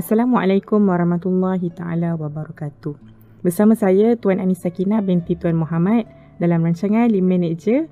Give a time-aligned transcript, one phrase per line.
[0.00, 2.96] Assalamualaikum warahmatullahi taala wabarakatuh.
[3.44, 6.08] Bersama saya Tuan Anis Sakinah binti Tuan Muhammad
[6.40, 7.84] dalam rancangan 5 minit je.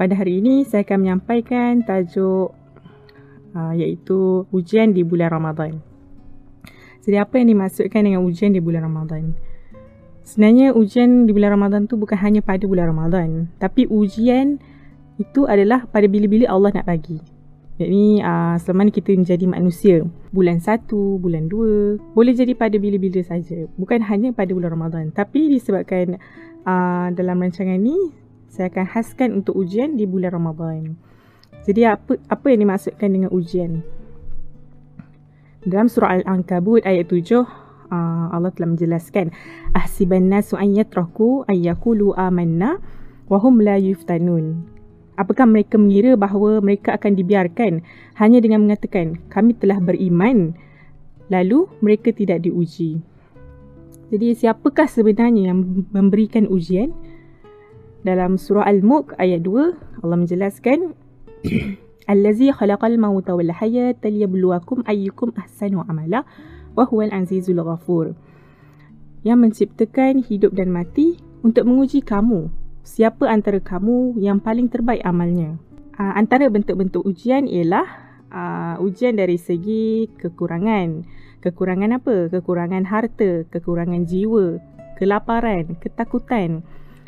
[0.00, 2.48] Pada hari ini saya akan menyampaikan tajuk
[3.52, 5.84] uh, iaitu ujian di bulan Ramadan.
[7.04, 9.36] Jadi apa yang dimaksudkan dengan ujian di bulan Ramadan?
[10.24, 14.64] Sebenarnya ujian di bulan Ramadan tu bukan hanya pada bulan Ramadan, tapi ujian
[15.20, 17.33] itu adalah pada bila-bila Allah nak bagi.
[17.74, 23.18] Jadi uh, selama ni kita menjadi manusia Bulan satu, bulan dua Boleh jadi pada bila-bila
[23.26, 23.66] saja.
[23.74, 25.04] Bukan hanya pada bulan Ramadan.
[25.10, 26.22] Tapi disebabkan
[26.62, 28.14] uh, dalam rancangan ni
[28.46, 30.94] Saya akan khaskan untuk ujian di bulan Ramadan.
[31.66, 33.82] Jadi apa apa yang dimaksudkan dengan ujian?
[35.64, 37.42] Dalam surah Al-Ankabut ayat tujuh
[37.88, 39.32] uh, Allah telah menjelaskan
[39.72, 42.78] Ahsiban nasu an yatraku ayyakulu amanna
[43.32, 44.73] Wahum la yuftanun
[45.14, 47.86] Apakah mereka mengira bahawa mereka akan dibiarkan
[48.18, 50.58] hanya dengan mengatakan kami telah beriman
[51.30, 52.98] lalu mereka tidak diuji.
[54.10, 56.92] Jadi siapakah sebenarnya yang memberikan ujian?
[58.04, 60.92] Dalam surah Al-Mulk ayat 2 Allah menjelaskan
[62.12, 66.28] Allazi khalaqal mauta wal hayata liyabluwakum ayyukum ahsanu amala
[66.76, 68.12] wa huwal azizul ghafur.
[69.24, 72.52] Yang menciptakan hidup dan mati untuk menguji kamu
[72.84, 75.56] siapa antara kamu yang paling terbaik amalnya.
[75.96, 77.88] Uh, antara bentuk-bentuk ujian ialah
[78.28, 81.02] uh, ujian dari segi kekurangan.
[81.40, 82.28] Kekurangan apa?
[82.28, 84.60] Kekurangan harta, kekurangan jiwa,
[85.00, 86.60] kelaparan, ketakutan.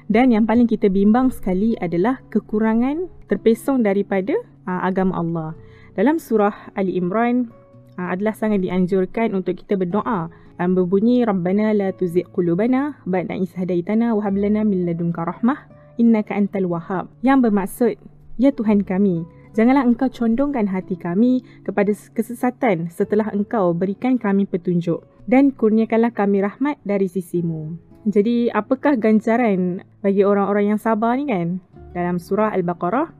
[0.07, 5.51] Dan yang paling kita bimbang sekali adalah kekurangan terpesong daripada uh, agama Allah.
[5.97, 7.51] Dalam surah Ali Imran
[7.97, 10.29] adalah sangat dianjurkan untuk kita berdoa.
[10.57, 15.69] Um, berbunyi Rabbana la tuzigh qulubana ba'da idh hadaitana wa hab lana min ladunka rahmah
[16.01, 17.13] innaka antal wahhab.
[17.21, 17.95] Yang bermaksud
[18.41, 25.05] ya Tuhan kami janganlah engkau condongkan hati kami kepada kesesatan setelah engkau berikan kami petunjuk
[25.29, 27.77] dan kurniakanlah kami rahmat dari sisimu.
[28.07, 31.59] Jadi apakah ganjaran bagi orang-orang yang sabar ni kan?
[31.91, 33.11] Dalam surah al-baqarah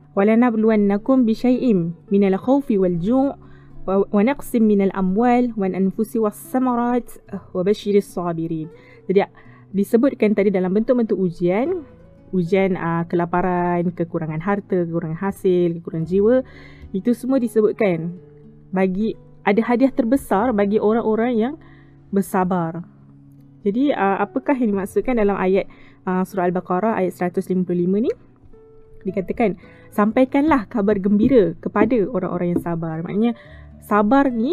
[1.27, 3.35] bisyai'im minal khawfi wal ju'
[3.86, 7.08] ونقسم من الأموال والأنفس والثمرات
[7.54, 8.68] وبشر الصابرين.
[9.10, 9.20] Jadi
[9.74, 11.82] disebutkan tadi dalam bentuk-bentuk ujian,
[12.30, 16.36] ujian uh, kelaparan, kekurangan harta, kekurangan hasil, kekurangan jiwa,
[16.94, 18.14] itu semua disebutkan
[18.70, 21.54] bagi ada hadiah terbesar bagi orang-orang yang
[22.14, 22.86] bersabar.
[23.66, 25.66] Jadi uh, apakah yang dimaksudkan dalam ayat
[26.06, 27.66] uh, surah Al-Baqarah ayat 155
[27.98, 28.12] ni?
[29.02, 29.58] Dikatakan
[29.90, 33.02] sampaikanlah kabar gembira kepada orang-orang yang sabar.
[33.02, 33.34] Maknanya
[33.87, 34.51] sabar ni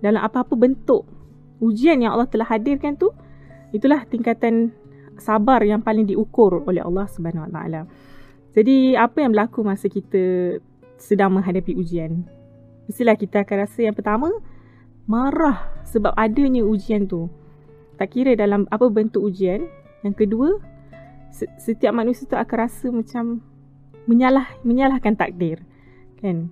[0.00, 1.04] dalam apa-apa bentuk
[1.60, 3.12] ujian yang Allah telah hadirkan tu
[3.70, 4.72] itulah tingkatan
[5.20, 7.80] sabar yang paling diukur oleh Allah Subhanahu Wa Taala.
[8.52, 10.56] Jadi apa yang berlaku masa kita
[10.98, 12.26] sedang menghadapi ujian?
[12.90, 14.28] Mestilah kita akan rasa yang pertama
[15.06, 17.30] marah sebab adanya ujian tu.
[17.96, 19.68] Tak kira dalam apa bentuk ujian.
[20.02, 20.48] Yang kedua,
[21.56, 23.40] setiap manusia tu akan rasa macam
[24.10, 25.62] menyalah menyalahkan takdir.
[26.18, 26.50] Kan?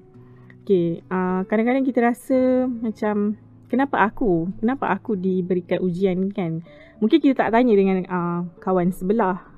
[0.71, 2.39] Okay, uh, kadang-kadang kita rasa
[2.71, 3.35] macam
[3.67, 4.55] kenapa aku?
[4.63, 6.63] Kenapa aku diberikan ujian kan?
[7.03, 9.51] Mungkin kita tak tanya dengan uh, kawan sebelah.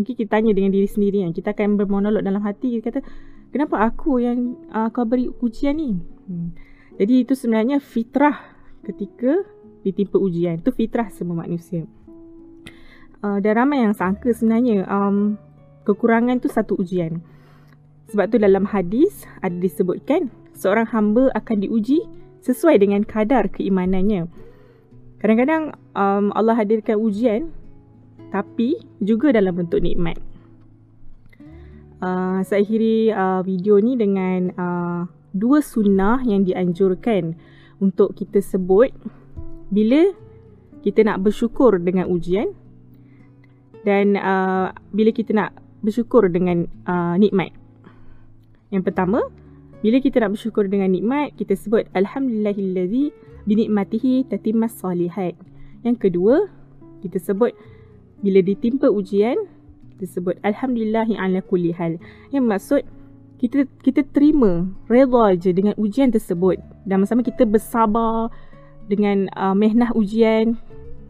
[0.00, 1.36] Mungkin kita tanya dengan diri sendiri kan.
[1.36, 2.72] Kita akan bermonolog dalam hati.
[2.80, 3.04] Kita kata,
[3.52, 6.00] kenapa aku yang uh, kau beri ujian ni?
[6.24, 6.56] Hmm.
[6.96, 8.40] Jadi itu sebenarnya fitrah
[8.80, 9.44] ketika
[9.84, 10.64] ditimpa ujian.
[10.64, 11.84] Itu fitrah semua manusia.
[13.20, 15.36] Uh, dan ramai yang sangka sebenarnya um,
[15.84, 17.20] kekurangan tu satu ujian.
[18.08, 22.00] Sebab tu dalam hadis ada disebutkan seorang hamba akan diuji
[22.40, 24.26] sesuai dengan kadar keimanannya.
[25.20, 27.52] Kadang-kadang um, Allah hadirkan ujian
[28.32, 30.16] tapi juga dalam bentuk nikmat.
[31.96, 35.00] Uh, saya akhiri uh, video ni dengan uh,
[35.32, 37.36] dua sunnah yang dianjurkan
[37.80, 38.92] untuk kita sebut
[39.72, 40.12] bila
[40.84, 42.52] kita nak bersyukur dengan ujian
[43.82, 45.50] dan uh, bila kita nak
[45.80, 47.54] bersyukur dengan uh, nikmat.
[48.70, 49.22] Yang pertama,
[49.86, 53.14] bila kita nak bersyukur dengan nikmat, kita sebut Alhamdulillahillazi
[53.46, 55.38] binikmatihi tatimmas salihat.
[55.86, 56.50] Yang kedua,
[57.06, 57.54] kita sebut
[58.18, 59.38] bila ditimpa ujian,
[59.94, 62.02] kita sebut Alhamdulillahi ala kulli hal.
[62.34, 62.82] Yang maksud,
[63.38, 66.58] kita kita terima, reda je dengan ujian tersebut.
[66.82, 68.34] Dan bersama kita bersabar
[68.90, 70.58] dengan uh, mehnah ujian.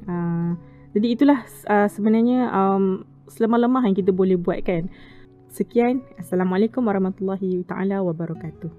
[0.04, 0.52] Uh,
[0.92, 4.92] jadi itulah uh, sebenarnya um, selama-lemah yang kita boleh buat kan.
[5.52, 8.70] Sekian, Assalamualaikum warahmatullahi taala wabarakatuh.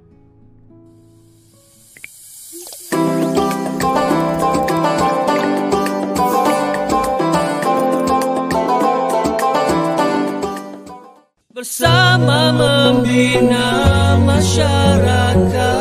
[11.58, 13.66] Bersama membina
[14.22, 15.77] masyarakat